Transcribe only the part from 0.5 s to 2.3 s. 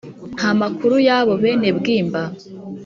makuru y'abo Benebwimba?